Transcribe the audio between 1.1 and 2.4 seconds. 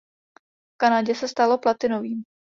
se stalo platinovým.